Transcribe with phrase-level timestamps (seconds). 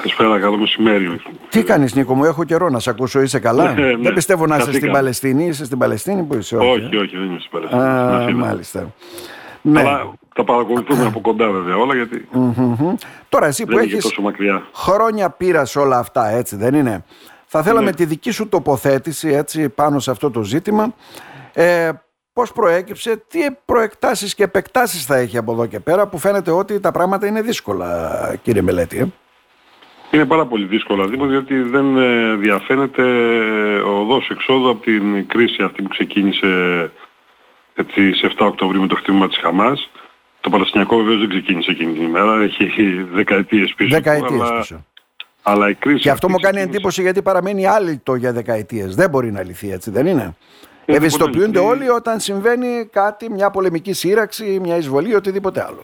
[0.00, 1.20] Καλησπέρα, καλό μεσημέρι.
[1.48, 3.96] Τι κάνεις Νίκο μου, έχω καιρό να σε ακούσω, είσαι καλά; Ναι, ναι.
[3.96, 4.78] Δεν πιστεύω να είσαι Καθήκα.
[4.80, 6.56] στην Παλαιστίνη, είσαι στην Παλαιστίνη που είσαι.
[6.56, 7.82] Όχι, όχι, δεν είμαι στην Παλαιστίνη.
[7.82, 8.46] στην Α, Αθήνα.
[8.46, 8.92] μάλιστα.
[9.62, 9.80] Ναι.
[9.80, 12.94] Αλλά τα παρακολουθούμε από κοντά βέβαια όλα γιατί Μμμ.
[13.28, 14.62] Τώρα εσύ που δεν είναι και έχεις τόσο μακριά.
[14.74, 17.04] χρόνια πείρας σε όλα αυτά, έτσι δεν είναι;
[17.46, 17.92] Θα θέλαμε Ναι.
[17.96, 20.94] τη δική σου τοποθέτηση έτσι, πάνω σε αυτό το ζήτημα.
[21.52, 21.90] Ε,
[22.32, 26.80] πώς προέκυψε, τι προεκτάσεις και επεκτάσεις θα έχει από εδώ και πέρα που φαίνεται ότι
[26.80, 28.10] τα πράγματα είναι δύσκολα
[28.42, 29.12] κύριε Μελέτη.
[30.10, 30.16] Ε.
[30.16, 35.26] Είναι πάρα πολύ δύσκολο Δήμο διότι δεν ε, διαφαίνεται ε, ο οδός εξόδου από την
[35.26, 36.48] κρίση αυτή που ξεκίνησε
[37.74, 39.90] έτσι, σε 7 Οκτωβρίου με το χτύπημα της Χαμάς.
[40.40, 43.88] Το Παλαιστινιακό βεβαίως δεν ξεκίνησε εκείνη την ημέρα, έχει δεκαετίες πίσω.
[43.88, 44.84] του, Δεκαετίες αλλά, πίσω.
[45.42, 48.94] αλλά η κρίση Και αυτό αυτή μου κάνει ξεκίνησε- εντύπωση γιατί παραμένει άλυτο για δεκαετίες.
[48.94, 50.36] Δεν μπορεί να λυθεί έτσι, δεν είναι;
[50.84, 51.78] Ε, Ευαισθητοποιούνται δεν μπορεί.
[51.78, 55.82] όλοι όταν συμβαίνει κάτι, μια πολεμική σύραξη, μια εισβολή, οτιδήποτε άλλο.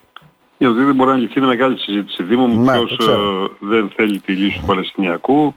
[0.59, 2.23] Γιατί δεν μπορεί να λυθεί είναι μεγάλη συζήτηση.
[2.23, 3.45] Δήμο μου Ναι, ποιος το ξέρω.
[3.45, 5.55] ε, δεν θέλει τη λύση του Παλαιστινιακού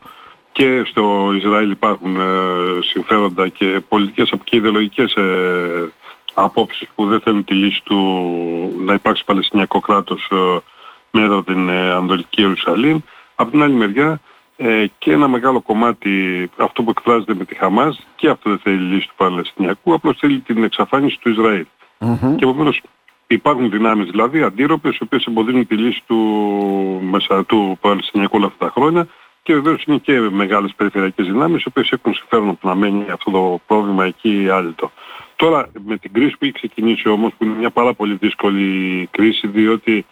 [0.52, 2.24] και στο Ισραήλ υπάρχουν ε,
[2.82, 5.92] συμφέροντα και πολιτικές και ιδεολογικές ε,
[6.34, 7.98] απόψεις που δεν θέλουν τη λύση του
[8.86, 10.58] να υπάρξει Παλαιστινιακό κράτος ε,
[11.12, 12.98] μέσα από την ε, Ανατολική Ιερουσαλήμ.
[13.36, 14.20] Από την άλλη μεριά
[14.58, 18.78] ε, και ένα μεγάλο κομμάτι αυτό που εκφράζεται με τη Χαμάς και αυτό δεν θέλει
[18.78, 21.66] τη λύση του Παλαιστινιακού, απλώς θέλει την εξαφάνιση του Ισραήλ.
[22.00, 22.36] Μμμ.
[22.36, 22.82] Και επομένως
[23.34, 26.18] υπάρχουν δυνάμεις δηλαδή αντίρροπες οι οποίες εμποδίζουν τη λύση του,
[27.12, 29.08] μέσα, του Παλαιστινιακού όλα αυτά τα χρόνια
[29.44, 33.06] και βεβαίως είναι και μεγάλες περιφερειακές δυνάμεις οι οποίες έχουν συμφέρον από το να μένει
[33.12, 34.92] αυτό το πρόβλημα εκεί άλυτο.
[35.36, 39.48] Τώρα με την κρίση που έχει ξεκινήσει όμως που είναι μια πάρα πολύ δύσκολη κρίση
[39.48, 40.06] διότι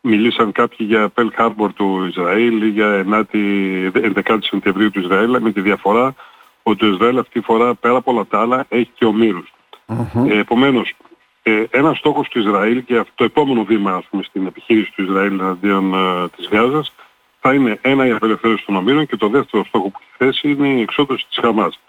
[0.00, 5.52] μιλήσαν κάποιοι για Pearl Harbor του Ισραήλ ή για 9η, 11η Σεπτεμβρίου του Ισραήλ με
[5.52, 6.14] τη διαφορά
[6.62, 9.52] ότι το Ισραήλ αυτή τη φορά πέρα από όλα τα άλλα έχει και ομήρους.
[9.86, 10.30] Μμμ.
[10.30, 10.94] Ε, επομένως,
[11.42, 15.02] ε, ένας στόχος του Ισραήλ και αυτό το επόμενο βήμα ας πούμε, στην επιχείρηση του
[15.02, 16.92] Ισραήλ εναντίον ε, της Γάζας
[17.40, 20.68] θα είναι ένα η απελευθέρωση των ομήρων και το δεύτερο στόχο που έχει θέσει είναι
[20.68, 21.80] η εξόδωση της Χαμάς.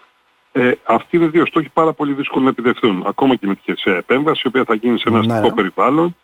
[0.52, 3.04] Ε, αυτοί είναι δύο στόχοι πάρα πολύ δύσκολοι να επιτευχθούν.
[3.06, 5.32] Ακόμα και με τη χερσαία επέμβαση, η οποία θα γίνει σε ένα Ναι.
[5.32, 6.16] αστικό περιβάλλον,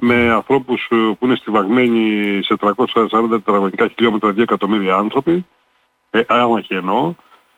[0.00, 5.46] με ανθρώπους ε, που είναι στιβαγμένοι σε 340 τετραγωνικά χιλιόμετρα 2 εκατομμύρια άνθρωποι,
[6.10, 7.14] ε, άμαχοι εννοώ,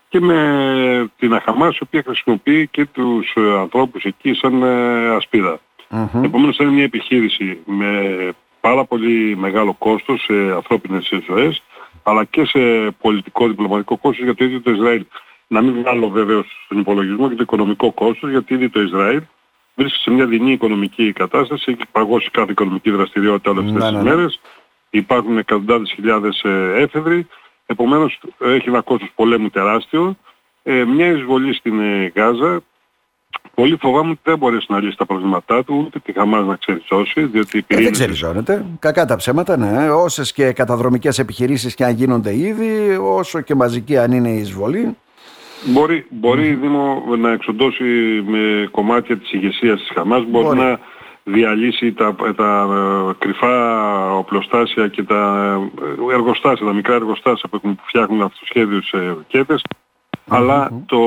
[0.09, 5.61] και με την Αχαμάς η οποία χρησιμοποιεί και τους ε, ανθρώπους εκεί σαν ε, ασπίδα.
[5.89, 6.25] Μμμ.
[6.25, 8.17] Επομένως θα είναι μια επιχείρηση με
[8.61, 11.63] πάρα πολύ μεγάλο κόστος σε ανθρώπινες ζωές
[12.03, 15.05] αλλά και σε πολιτικό διπλωματικό κόστος για το ίδιο το Ισραήλ.
[15.47, 19.21] Να μην βγάλω βέβαιως στον υπολογισμό και το οικονομικό κόστος γιατί ήδη το Ισραήλ
[19.75, 23.97] βρίσκεται σε μια δεινή οικονομική κατάσταση, έχει παγώσει κάθε οικονομική δραστηριότητα όλες αυτές Ναι, τις
[23.97, 24.17] ναι, ναι.
[24.17, 24.41] μέρες,
[24.91, 27.27] υπάρχουν εκατοντάδες χιλιάδες ε, έφεδροι,
[27.67, 30.17] επομένως έχει ένα κόστος πολέμου τεράστιο,
[30.63, 32.61] ε, μια εισβολή στην ε, Γάζα
[33.55, 37.21] Πολύ φοβάμαι ότι δεν μπορέσει να λύσει τα προβλήματά του, ούτε τη Χαμάς να ξεριζώσει,
[37.25, 38.65] διότι οι Ε, δεν πυρήνες- ξεριζώνεται.
[38.79, 39.91] Κακά τα ψέματα, ναι.
[39.91, 44.97] Όσες και καταδρομικές επιχειρήσεις και αν γίνονται ήδη, όσο και μαζική αν είναι η εισβολή.
[45.65, 47.85] Μπορεί, μπορεί Δήμο να εξοντώσει
[48.27, 50.59] με κομμάτια της ηγεσίας της Χαμάς, μπορεί, Μπορεί.
[50.59, 50.79] να
[51.29, 52.69] διαλύσει τα, τα
[53.11, 55.53] ε, κρυφά οπλοστάσια και τα
[56.11, 59.63] ε, εργοστάσια, τα μικρά εργοστάσια που, έχουν, που φτιάχνουν αυτοσχέδιους ε, ροκέτες.
[60.29, 60.99] Αλλά το,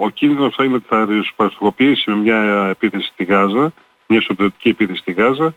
[0.00, 3.72] ο κίνδυνος θα είναι ότι θα ριζοσπαστικοποιήσει με μια επίθεση στη Γάζα,
[4.06, 5.54] μια στρατιωτική επίθεση στη Γάζα,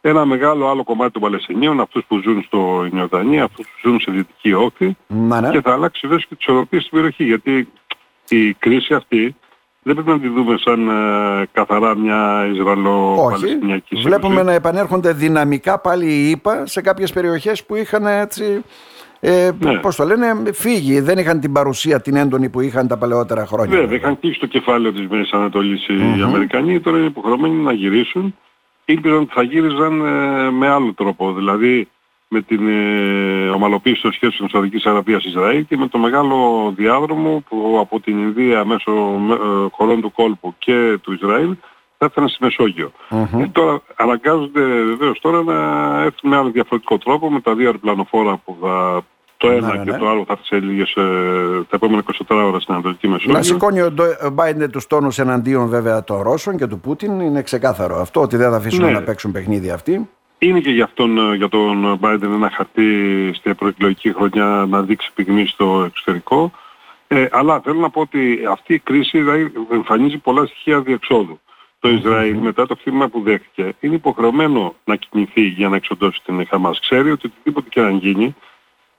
[0.00, 4.10] ένα μεγάλο άλλο κομμάτι των Παλαιστινίων, αυτούς που ζουν στο Ινιορδανία, αυτούς που ζουν σε
[4.10, 5.50] Δυτική Όχθη, Να, ναι.
[5.50, 7.24] και θα αλλάξει βέβαια και τις ισορροπίες στην περιοχή.
[7.24, 7.68] Γιατί
[8.28, 9.36] η κρίση αυτή
[9.82, 12.50] δεν πρέπει να τη δούμε σαν ε, καθαρά μια Όχι.
[12.52, 14.08] Ισραηλο-Παλαιστινιακή σύγκρουση.
[14.08, 18.62] Βλέπουμε να επανέρχονται δυναμικά πάλι οι ΙΠΑ σε κάποιες περιοχές που είχαν έτσι.
[19.20, 19.78] Ε, Ναι.
[19.78, 21.00] Πώς το λένε, φύγει.
[21.00, 23.78] Δεν είχαν την παρουσία την έντονη που είχαν τα παλαιότερα χρόνια.
[23.78, 28.34] Βέβαια, είχαν κλείσει το κεφάλαιο της Μέσης Ανατολής οι Αμερικανοί, τώρα είναι υποχρεωμένοι να γυρίσουν.
[28.84, 31.88] Ήλπιζαν ότι θα γύριζαν ε, με άλλο τρόπο, δηλαδή
[32.32, 36.36] με την ε, ομαλοποίηση των σχέσεων της Σαουδικής Αραβίας Ισραήλ και με το μεγάλο
[36.76, 38.92] διάδρομο που από την Ινδία μέσω
[39.30, 41.56] ε, χωρών του κόλπου και του Ισραήλ
[41.98, 42.92] θα έφτανε στη Μεσόγειο.
[43.10, 45.54] Ε, τώρα αναγκάζονται βεβαίως τώρα να
[46.02, 49.02] έρθουν με άλλο διαφορετικό τρόπο με τα δύο αεροπλανοφόρα που θα
[49.36, 49.98] το ένα Ναι, ναι, και ναι.
[49.98, 51.02] το άλλο θα έρθει σε λίγες, ε,
[51.68, 53.32] τα επόμενα 24 ώρα στην Ανατολική Μεσόγειο.
[53.36, 57.42] Να σηκώνει ο Ντο- Μπάιντεν τους τόνους εναντίον βέβαια των Ρώσων και του Πούτιν είναι
[57.42, 58.90] ξεκάθαρο αυτό ότι δεν θα αφήσουν Ναι.
[58.90, 60.08] να παίξουν παιχνίδι αυτοί.
[60.42, 65.10] Είναι και για, αυτόν, ε, για τον Biden ένα χαρτί στην προεκλογική χρονιά να δείξει
[65.14, 66.52] πυγμή στο εξωτερικό.
[67.08, 71.40] Ε, αλλά θέλω να πω ότι αυτή η κρίση δηλαδή, εμφανίζει πολλά στοιχεία διεξόδου.
[71.78, 76.46] Το Ισραήλ μετά το χτύπημα που δέχτηκε είναι υποχρεωμένο να κινηθεί για να εξοντώσει την
[76.46, 76.80] Χαμάς.
[76.80, 78.34] Ξέρει ότι οτιδήποτε και αν γίνει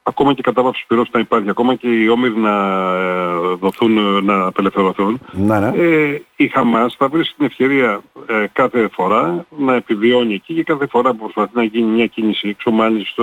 [0.03, 2.55] ακόμα και κατά βάθος πυρός να υπάρχει, ακόμα και οι όμοιροι να
[2.95, 5.71] ε, δοθούν, να απελευθερωθούν, ναι, ναι.
[5.75, 10.88] Ε, η Χαμάς θα βρει την ευκαιρία ε, κάθε φορά να επιβιώνει εκεί και κάθε
[10.88, 13.13] φορά που προσπαθεί να γίνει μια κίνηση εξομάλυνση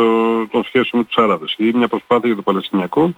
[0.50, 3.14] των σχέσεων με τους Άραβες ή μια προσπάθεια για το Παλαιστινιακό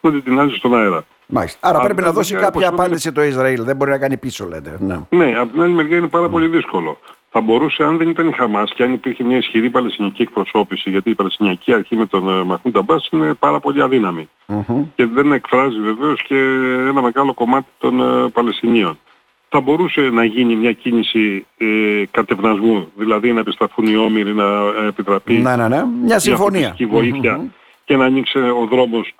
[0.00, 1.04] να την τεινάζει στον αέρα.
[1.26, 1.68] Μάλιστα.
[1.68, 3.64] Άρα πρέπει να δώσει κάποια απάντηση το Ισραήλ.
[3.64, 4.76] Δεν μπορεί να κάνει πίσω, λέτε.
[4.80, 6.98] Ναι, ναι από την άλλη μεριά είναι πάρα πολύ δύσκολο
[7.36, 11.10] θα μπορούσε αν δεν ήταν η Χαμάς και αν υπήρχε μια ισχυρή παλαιστινιακή εκπροσώπηση, γιατί
[11.10, 14.28] η παλαιστινιακή αρχή με τον ε, Μαχμούντα Μπάς είναι πάρα πολύ αδύναμη
[14.94, 16.34] και δεν εκφράζει βεβαίως και
[16.88, 18.98] ένα μεγάλο κομμάτι των ε, Παλαιστινίων.
[19.48, 21.66] Θα μπορούσε να γίνει μια κίνηση ε,
[22.10, 24.44] κατευνασμού, δηλαδή να επισταθούν οι όμοιροι, να
[24.86, 25.84] επιτραπεί ναι, ναι, ναι.
[26.02, 26.76] μια συμφωνία
[27.84, 29.14] και να ανοίξει ο δρόμος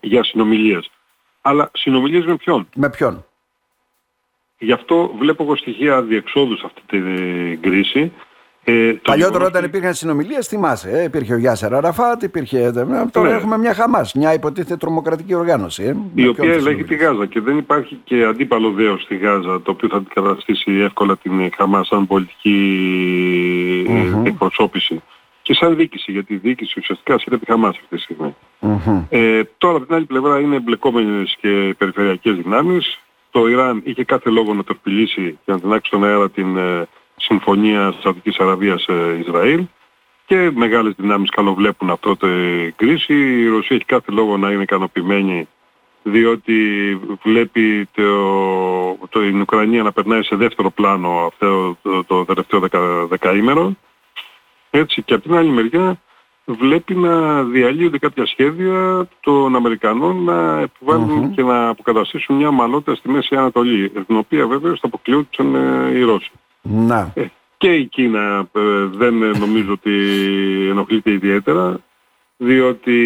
[0.00, 0.90] για συνομιλίες.
[1.42, 3.24] Αλλά συνομιλίες με ποιον; Με ποιον;
[4.58, 8.12] Γι' αυτό βλέπω εγώ στοιχεία διεξόδου σε αυτή την κρίση.
[8.66, 12.62] Ε, Παλιότερα όταν υπήρχαν συνομιλίες, θυμάσαι, ε, υπήρχε ο Γιάσερ Αραφάτ, υπήρχε.
[12.64, 12.72] Ε,
[13.12, 13.34] τώρα ναι.
[13.34, 15.82] έχουμε μια Χαμάς, μια υποτίθεται τρομοκρατική οργάνωση.
[15.82, 19.70] Ε, η οποία ελέγχει τη Γάζα και δεν υπάρχει και αντίπαλο δέος στη Γάζα το
[19.70, 22.56] οποίο θα αντικαταστήσει εύκολα την Χαμάς σαν πολιτική
[23.88, 24.26] mm-hmm.
[24.26, 25.02] εκπροσώπηση
[25.42, 28.34] και σαν δίκηση, γιατί η δίκηση ουσιαστικά ασχετεί τη Χαμάς αυτή τη στιγμη
[29.08, 32.98] Ε, τώρα από την άλλη πλευρά είναι εμπλεκόμενες και περιφερειακές δυνάμεις
[33.34, 36.88] το Ιράν είχε κάθε λόγο να το επιλύσει και να τεινάξει στον αέρα την ε,
[37.16, 39.64] συμφωνία Σαουδικής Αραβίας ε, Ισραήλ
[40.26, 42.26] και μεγάλες δυνάμεις καλοβλέπουν αυτό το
[42.76, 43.14] κρίση.
[43.14, 45.48] Η Ρωσία έχει κάθε λόγο να είναι ικανοποιημένη
[46.02, 46.58] διότι
[47.22, 53.06] βλέπει το, το, την Ουκρανία να περνάει σε δεύτερο πλάνο αυτό το, το, τελευταίο δεκα,
[53.06, 53.76] δεκαήμερο.
[54.70, 56.00] Έτσι και από την άλλη μεριά
[56.44, 63.08] βλέπει να διαλύονται κάποια σχέδια των Αμερικανών να επιβαλλουν και να αποκαταστήσουν μια μαλότητα στη
[63.08, 66.30] Μέση Ανατολή, την οποία βέβαια θα αποκλειόντουσαν ε, οι Ρώσοι.
[66.62, 67.12] Να.
[67.14, 67.24] Ε,
[67.56, 69.92] και η Κίνα ε, δεν νομίζω ότι
[70.70, 71.78] ενοχλείται ιδιαίτερα,
[72.36, 72.96] διότι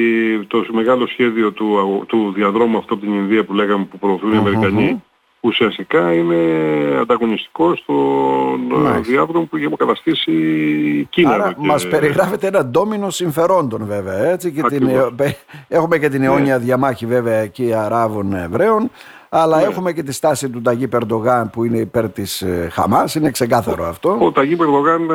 [0.46, 4.36] το μεγάλο σχέδιο του, του διαδρόμου αυτό από την Ινδία που λέγαμε που προωθούν οι
[4.36, 5.02] Αμερικανοί,
[5.40, 6.36] ουσιαστικά είναι
[7.00, 11.34] ανταγωνιστικός στον διάβρο που έχει αποκαταστήσει η Κίνα.
[11.34, 11.66] Άρα και...
[11.66, 14.24] μας περιγράφεται ένα ντόμινο συμφερόντων βέβαια.
[14.24, 14.90] Έτσι, και την...
[15.68, 16.64] Έχουμε και την αιώνια ναι.
[16.64, 18.90] διαμάχη βέβαια εκεί Αράβων Εβραίων.
[19.28, 19.62] Αλλά ναι.
[19.62, 23.84] έχουμε και τη στάση του Ταγί Περντογάν που είναι υπέρ της ε, Χαμάς, είναι ξεκάθαρο
[23.84, 24.18] αυτό.
[24.20, 25.14] Ο Ταγί Περντογάν ε,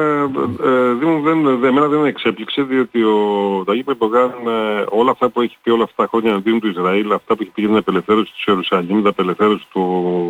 [0.70, 5.58] ε, δεν, δεν, εμένα δεν εξέπληξε διότι ο Ταγί Περντογάν ε, όλα αυτά που έχει
[5.64, 8.32] πει όλα αυτά τα χρόνια αντίον του Ισραήλ, αυτά που έχει πει για την απελευθέρωση
[8.32, 9.82] του Ιερουσαλήμ, την απελευθέρωση του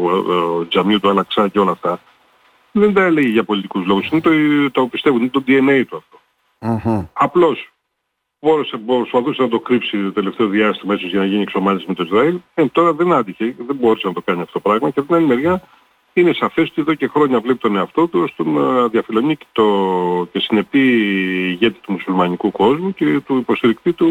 [0.10, 2.00] ε, ε, Τζαμίου του Αλαξά και όλα αυτά,
[2.72, 4.10] δεν τα έλεγε για πολιτικούς λόγους.
[4.10, 4.32] Είναι το,
[4.72, 6.20] το πιστεύω, είναι το DNA του αυτό.
[6.60, 7.08] Mm-hmm.
[7.14, 7.74] Απλώς
[8.44, 12.04] μπόρεσε, προσπαθούσε να το κρύψει το τελευταίο διάστημα ίσως για να γίνει εξομάλυνση με το
[12.04, 12.40] Ισραήλ.
[12.54, 15.16] Ε, τώρα δεν άντυχε, δεν μπόρεσε να το κάνει αυτό το πράγμα και από την
[15.16, 15.62] άλλη μεριά
[16.14, 19.66] είναι σαφές ότι εδώ και χρόνια βλέπει τον εαυτό του ώστε να διαφιλονεί και, το,
[20.32, 20.80] και συνεπή
[21.50, 24.10] ηγέτη του μουσουλμανικού κόσμου και του υποστηρικτή του,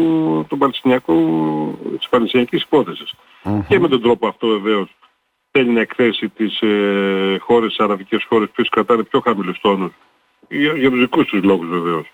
[0.49, 1.17] του Παλαιστινιακού,
[1.97, 2.67] της Παλαιστινιακής
[3.67, 4.95] Και με τον τρόπο αυτό βεβαίως
[5.51, 9.91] θέλει να εκθέσει τις ε, χώρες, αραβικές χώρες που κρατάνε πιο χαμηλούς τόνους
[10.49, 12.11] για, για τους δικούς τους λόγους βεβαίως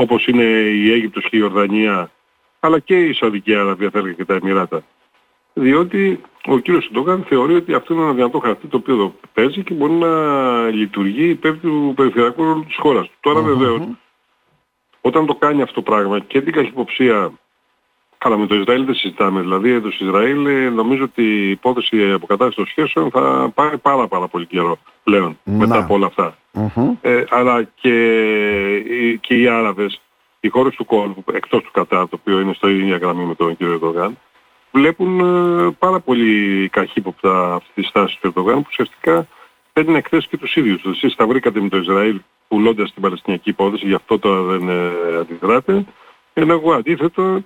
[0.00, 2.10] όπως είναι η Αίγυπτος και η Ορδανία,
[2.60, 4.82] αλλά και η Σαουδική Αραβία θα και τα Εμμυράτα.
[5.54, 9.74] Διότι ο κύριος Σντογάν θεωρεί ότι αυτό είναι ένα δυνατό χαρτί το οποίο παίζει και
[9.74, 10.12] μπορεί να
[10.68, 13.10] λειτουργεί υπέρ του περιφερειακού ρόλου της χώρας.
[13.20, 13.80] Τώρα βεβαίως,
[15.00, 17.32] όταν το κάνει αυτό το πράγμα και την καχυποψία
[18.18, 19.40] Καλά, με το Ισραήλ δεν συζητάμε.
[19.40, 24.28] Δηλαδή, το Ισραήλ ε, νομίζω ότι η υπόθεση αποκατάστασης των σχέσεων θα πάρει πάρα πάρα
[24.28, 26.10] πολύ καιρό πλέον μετά από όλα
[27.00, 27.92] Ε, αλλά και,
[29.20, 30.00] και οι Άραβες,
[30.40, 33.56] οι χώρες του κόλπου, εκτός του Κατάρ, το οποίο είναι στο ίδιο γραμμή με τον
[33.56, 34.18] κύριο Ερντογάν,
[34.72, 39.26] βλέπουν ε, πάρα πολύ καχύποπτα αυτή τη στάση του Ερντογάν που ουσιαστικά
[39.72, 40.84] παίρνει να εκθέσεις και τους ίδιους.
[40.84, 44.90] Εσείς τα βρήκατε με το Ισραήλ πουλώντας την Παλαιστινιακή υπόθεση, γι' αυτό τώρα δεν ε,
[45.20, 45.84] αντιδράτε.
[46.32, 47.44] Ενώ εγώ αντίθετα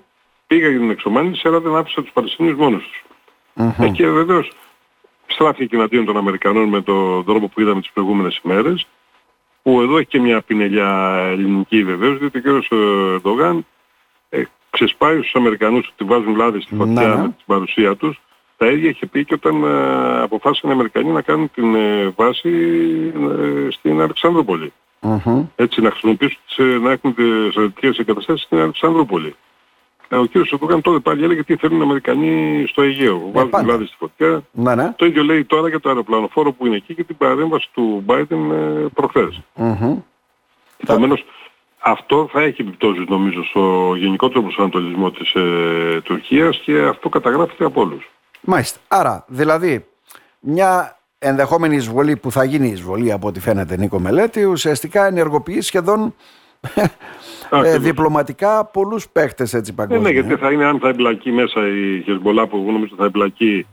[0.53, 3.05] πήγα για την εξομάλυνση, αλλά δεν άφησα τους Παλαιστινίους μόνος τους.
[3.57, 3.85] Mm-hmm.
[3.85, 4.53] Ε, και βεβαίως
[5.27, 8.87] στράφηκε εναντίον των Αμερικανών με τον τρόπο που είδαμε τις προηγούμενες ημέρες,
[9.63, 12.65] που εδώ έχει και μια πινελιά ελληνική βεβαίως, διότι ο κ.
[12.71, 13.67] Ερντογάν
[14.29, 17.17] ε, ξεσπάει στους Αμερικανούς ότι βάζουν λάδι στη φωτιά ναι.
[17.17, 18.21] με την παρουσία τους.
[18.57, 22.51] Τα ίδια είχε πει και όταν ε, αποφάσισαν οι Αμερικανοί να κάνουν την ε, βάση
[23.15, 24.73] ε, στην Αλεξανδρούπολη.
[25.01, 25.47] Mm-hmm.
[25.57, 29.35] Έτσι να χρησιμοποιήσουν, να έχουν τις στρατιωτικές εγκαταστάσεις στην Αλεξανδρούπολη.
[30.13, 33.17] Ε, ο κύριος Ερντογάν τότε πάλι έλεγε τι θέλουν οι Αμερικανοί στο Αιγαίο.
[33.27, 34.43] Ε, Βάζουν δηλαδή στη φωτιά.
[34.51, 34.93] Ναι, ναι.
[34.97, 38.51] Το ίδιο λέει τώρα για το αεροπλανοφόρο που είναι εκεί και την παρέμβαση του Biden
[38.53, 39.41] ε, προχθές.
[39.57, 39.97] Mm-hmm.
[40.77, 41.25] Επομένως,
[41.79, 47.81] αυτό θα έχει επιπτώσεις νομίζω στο γενικότερο προσανατολισμό της ε, Τουρκίας και αυτό καταγράφεται από
[47.81, 48.11] όλους.
[48.41, 48.79] Μάλιστα.
[48.89, 49.87] Άρα, δηλαδή,
[50.41, 56.15] μια ενδεχόμενη εισβολή που θα γίνει εισβολή από ό,τι φαίνεται Νίκο Μελέτη ουσιαστικά ενεργοποιεί σχεδόν
[57.53, 60.03] ε, διπλωματικά πολλούς παίχτες έτσι παγκόσμια.
[60.03, 63.05] Ναι, ναι, γιατί θα είναι αν θα εμπλακεί μέσα η Χεσμολά που εγώ νομίζω θα
[63.05, 63.67] εμπλακεί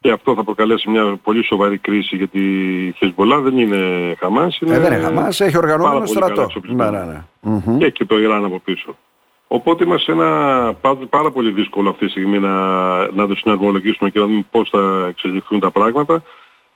[0.00, 2.40] και αυτό θα προκαλέσει μια πολύ σοβαρή κρίση γιατί
[2.86, 4.58] η Χεσμολά δεν είναι Χαμάς.
[4.58, 6.46] Είναι ε, δεν είναι Χαμάς, έχει οργανωμένο στρατό.
[6.62, 7.04] Ναι, ναι,
[7.40, 7.78] ναι.
[7.78, 8.96] Και έχει και το Ιράν από πίσω.
[9.48, 10.74] Οπότε είμαστε σε ένα
[11.10, 12.52] πάρα πολύ δύσκολο αυτή τη στιγμή να,
[13.10, 16.22] να το συναρμολογήσουμε και να δούμε πώς θα εξελιχθούν τα πράγματα.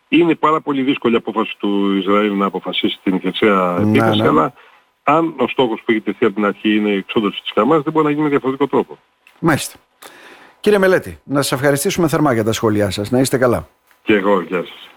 [0.08, 4.28] Είναι πάρα πολύ δύσκολη η απόφαση του Ισραήλ να αποφασίσει την χερσαία ναι, επίθεση, ναι.
[4.28, 4.52] αλλά
[5.02, 7.92] αν ο στόχος που έχει τεθεί από την αρχή είναι η εξόδωση της Χαμάς, δεν
[7.92, 8.98] μπορεί να γίνει με διαφορετικό τρόπο.
[9.38, 9.78] Μάλιστα.
[10.60, 13.10] Κύριε Μελέτη, να σας ευχαριστήσουμε θερμά για τα σχόλιά σας.
[13.10, 13.68] Να είστε καλά.
[14.02, 14.88] Και εγώ, γεια σας.